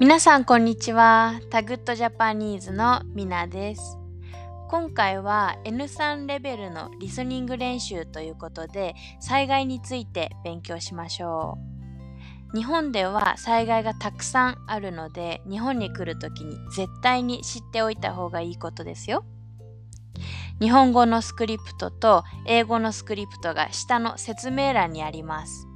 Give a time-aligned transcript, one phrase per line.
[0.00, 1.38] 皆さんこんにちは。
[1.50, 3.98] タグッドジャパニーズのミナです。
[4.68, 11.58] 今回は N3 レベルのリスニング練習ということで災害について勉強しましょ
[12.52, 12.56] う。
[12.56, 19.24] 日本では災害がたくさんあるので日本に来るときに絶対に知っておいた方がいいことですよ。
[20.58, 25.68] 日本語のスクリプトと英語のスクリプトが下の説明欄にあります。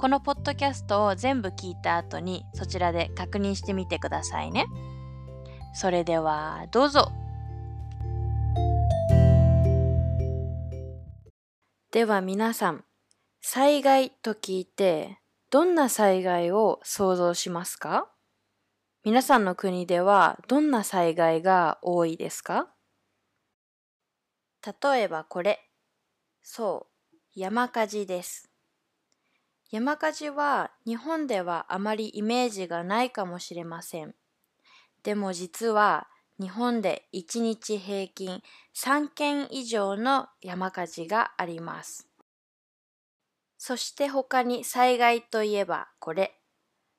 [0.00, 4.64] このポッドキャストを全部聞いた後にそちらで確認してみてくださいね。
[5.74, 7.12] それではどうぞ。
[11.92, 12.84] では皆さん、
[13.42, 15.18] 災害と聞いて
[15.50, 18.10] どんな災害を想像しますか？
[19.04, 22.68] 皆さんの国ではどんな災害が多いですか？
[24.64, 25.60] 例えばこれ。
[26.42, 28.49] そう、山火事です。
[29.70, 34.16] 山火事は日本ではあまりイメージがないかもしれません。
[35.04, 36.08] でも実は
[36.40, 38.42] 日本で1日平均
[38.74, 42.08] 3件以上の山火事があります。
[43.58, 46.40] そして他に災害といえばこれ。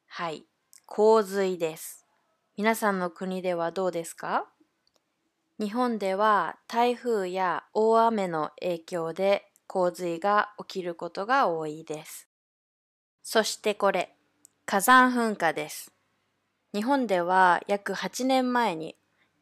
[0.07, 0.45] はい、
[0.85, 2.05] 洪水です。
[2.55, 4.45] 皆さんの国ではどうですか？
[5.59, 12.29] 日本では台風や大雨の影響で洪水が起きることが多いです。
[13.23, 14.15] そしてこれ、
[14.65, 15.91] 火山噴火です。
[16.73, 18.95] 日本では約8年前に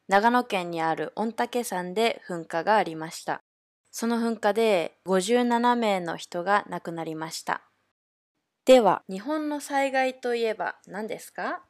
[0.08, 3.42] 長野県にある御嶽山で噴火がありました。
[3.92, 7.62] その噴火で57名の人が亡くなりました。
[8.66, 11.64] では、日本の災害といえば何ですか？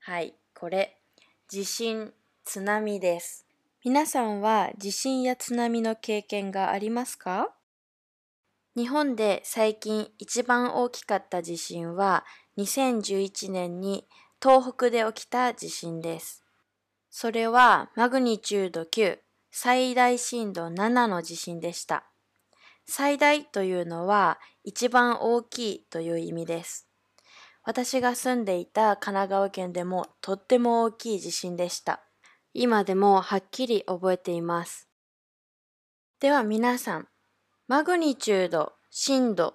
[0.00, 0.98] はい、これ、
[1.48, 2.12] 地震、
[2.44, 3.46] 津波です。
[3.84, 7.54] 皆さんは地震や津波の経験がありますか？
[8.78, 12.24] 日本で最近一番大きかった地震は
[12.58, 14.06] 2011年に
[14.40, 16.44] 東北で起きた地震です。
[17.10, 19.18] それはマグニチュード9、
[19.50, 22.04] 最大震度7の地震でした。
[22.86, 26.88] 最大というのは一番大きいという意味です。
[27.64, 32.04] 私が住んでいた神奈川県でもとっても大きい地震でした。
[32.54, 34.88] 今でもはっきり覚えています。
[36.20, 37.08] では皆さん、
[37.66, 39.54] マグニチュード、震度、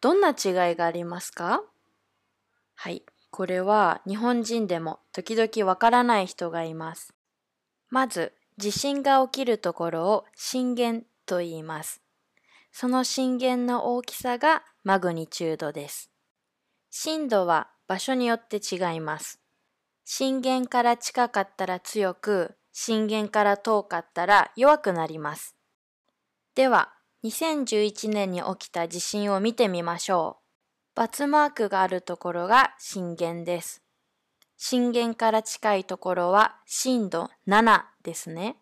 [0.00, 1.62] どんな違いがありますか？
[2.74, 7.14] はい、これは日本人でも時々わからない人がいます。
[7.90, 12.02] まず、地震が起きるところを震源と言います。
[12.70, 16.10] その震源の大きさがマグニチュードです。
[16.90, 19.40] 震度は場所によって違います。
[20.04, 25.56] 震源から近かったら強く、震源から遠かったら弱くなります。
[26.54, 26.92] では、
[27.24, 30.38] 2011年に起きた地震を見てみましょ
[30.96, 31.00] う。
[31.00, 33.82] ×マークがあるところが震源です。
[34.56, 38.56] 震源から近いところは震度7ですね。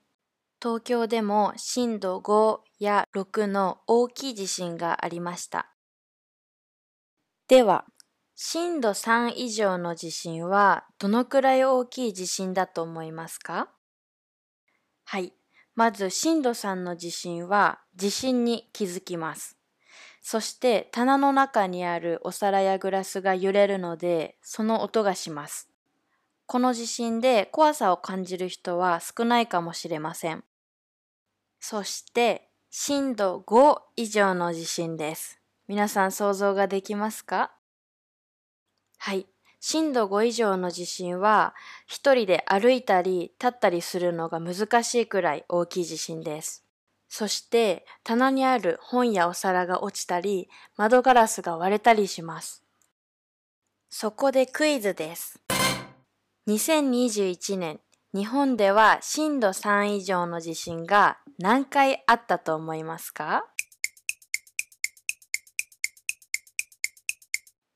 [0.61, 5.71] 東京でも震度5や6の大きい地震がありました。
[7.49, 7.85] では、
[8.35, 13.71] 震度3以上の地震はどのくらい大きい地震だと思いますか？
[15.05, 15.33] はい。
[15.77, 19.57] まず震度3の地震は地震に気づきます。
[20.23, 25.71] そして棚の中にあるお皿やグラスが揺れるのでその音がします。
[26.47, 30.43] この地震で怖さを感じる人は少ないかもしれません。
[31.61, 35.41] そして震度5以上の地震です。
[35.69, 37.53] 皆さん想像ができますか？
[38.99, 39.27] はい。
[39.69, 41.53] 震度5以上の地震は
[41.89, 46.65] 一人で歩いたり立ったりするのが難しいくらい大きい地震です。
[47.09, 52.63] そして棚にある本やお皿が落ちたり窓ガラスが割れたりします。
[53.91, 55.41] そこでクイズです。
[56.47, 57.81] 2021年
[58.15, 63.45] 日本では震度3以上の地震が何回あったと思いますか？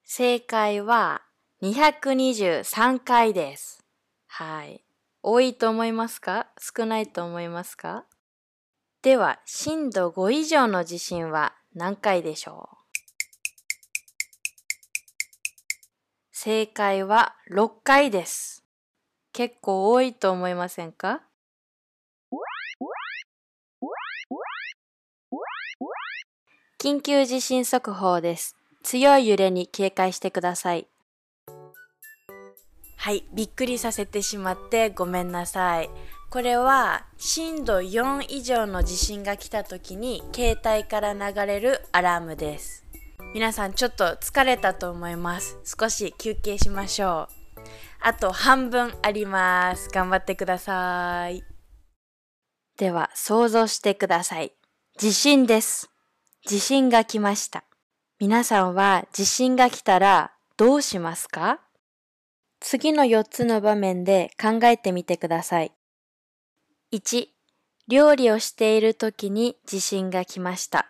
[0.05, 1.23] 正解は
[1.62, 3.85] 223回です。
[4.29, 4.83] はい。
[5.23, 6.47] 多いと思いますか？
[6.59, 8.07] 少ないと思いますか？
[9.03, 12.77] では、震度5以上の地震は何回でしょう？
[16.33, 18.65] 正解は6回です。
[19.35, 21.21] 結構多いと思いませんか？
[26.83, 28.57] 緊急地震速報です。
[28.83, 30.87] 強い揺れに警戒してください。
[33.02, 35.88] はい、びっくりさせてしまってごめんなさい。
[36.29, 42.85] これは震度4以上の地震が来た時に携帯から流れるアラームです。
[43.32, 45.56] 皆さんちょっと疲れたと思います。
[45.64, 47.61] 少し休憩しましょう。
[48.00, 49.88] あと半分あります。
[49.88, 51.43] 頑張ってください。
[52.76, 54.52] では、想像してください。
[54.99, 55.88] 地震です。
[56.44, 57.64] 地震が来ました。
[58.19, 61.61] 皆さんは地震が来たらどうしますか？
[62.61, 65.73] 次の4つの場面で考えてみてください。
[66.93, 67.27] 1、
[67.89, 70.87] 料理をしている時に地震が来ました。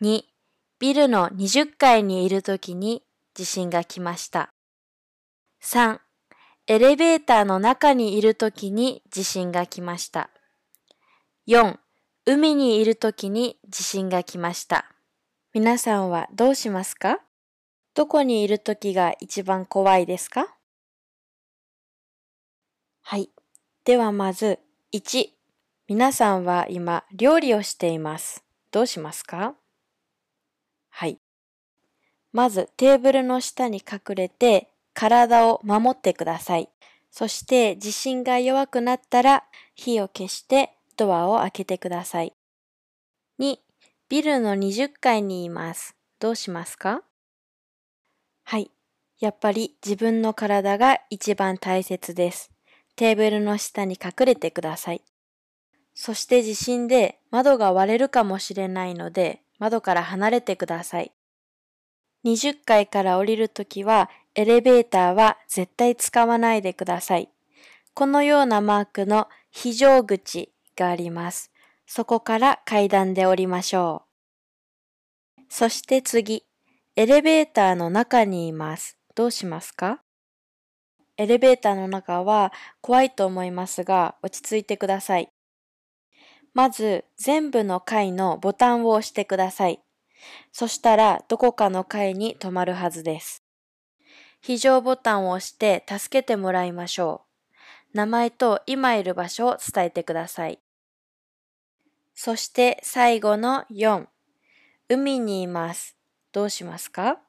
[0.00, 0.22] 2、
[0.78, 3.02] ビルの20階にいる時に
[3.34, 4.50] 地震が来ました。
[5.62, 5.98] 3、
[6.66, 10.30] エレベーターの中にいる時に地震が来ました。
[11.48, 11.76] 4、
[12.26, 14.86] 海にいる時に地震が来ました。
[15.52, 17.20] 皆さんはどうしますか？
[17.94, 20.48] どこにいる時が一番怖いですか？
[23.02, 23.30] はい。
[23.84, 24.58] ではまず、
[24.92, 25.28] 1、
[25.86, 28.42] 皆さんは今料理をしています。
[28.72, 29.54] どうしますか？
[30.90, 31.20] はい。
[32.32, 36.68] まずテーブルの下に隠れて体を守ってください。
[37.12, 39.44] そして地震が弱くなったら
[39.76, 42.34] 火を消してドアを開けてください。
[43.38, 43.58] 2、
[44.08, 45.94] ビルの20階にいます。
[46.18, 47.02] どうしますか？
[48.44, 48.70] はい。
[49.20, 52.50] やっぱり自分の体が一番大切です。
[52.96, 55.02] テーブルの下に隠れてください。
[55.94, 61.12] そして地震で窓が割れるかもしれないので窓から離れてください。
[62.24, 67.28] 20階から降りるときはエレベーターは絶対使わないでください。
[67.94, 71.52] このようなマークの非常口があります。
[71.86, 74.02] そこから階段で降りましょ
[75.38, 75.42] う。
[75.48, 76.44] そして次、
[76.96, 78.96] エレベーターの中にいます。
[79.16, 80.00] どうしますか？
[81.16, 85.28] エレベーターの中は怖いと思いますが落ち着いてください。
[86.52, 89.80] まず全部の階のボタンを押してください。
[90.52, 93.42] そしたらどこかの階に止まるはずです。
[94.40, 97.22] 非常ボタンを押して助けてもらいましょ
[97.92, 97.96] う。
[97.96, 100.60] 名前と今いる場所を伝えてください。
[102.14, 104.06] そして最後の4。
[104.88, 105.96] 海にいます。
[106.34, 107.20] どうしますか？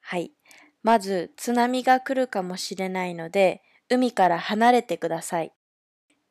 [0.00, 0.30] はい。
[0.84, 5.52] まず津波が来るかもしれないので、海から離れてください。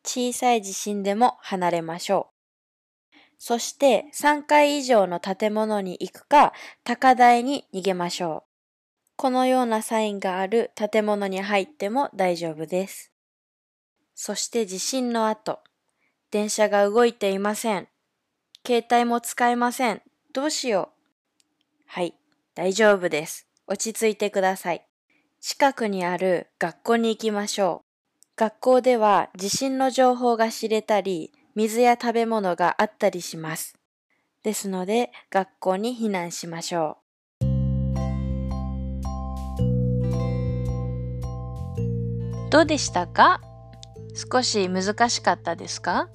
[0.05, 2.31] 小さい地震でも離れましょ
[3.13, 3.15] う。
[3.37, 6.53] そして3階以上の建物に行くか
[6.85, 8.49] 高台に逃げましょう。
[9.17, 13.11] このようなサインがある建物に入っても大丈夫です。
[14.15, 15.59] そして地震の後、
[16.31, 17.89] 電車が動いていません。
[18.65, 20.01] 携帯も使えません。
[20.33, 20.98] どうしよう。
[21.91, 22.13] はい、
[22.53, 23.47] 大丈夫です。
[23.65, 24.85] 落ち着いてください。
[25.41, 27.85] 近くにある学校に行きましょう。
[28.35, 33.73] 学校では地震の情報が知れたり、水や食べ物があったりします。
[34.43, 36.99] ですので、学校に避難しましょ
[37.41, 37.45] う。
[42.51, 43.41] どうでしたか？
[44.31, 46.07] 少し難しかったですか？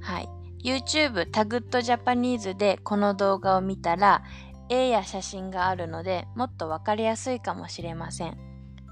[0.00, 0.28] はい。
[0.64, 4.22] YouTube タグッドジャパニーズでこの動画を見たら
[4.68, 8.36] 絵や写真があるのでもっと分かりやすいかもしれません。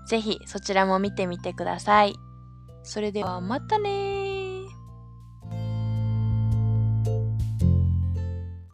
[0.06, 2.14] 是非そちらも見てみてください。
[2.82, 4.19] それではまたね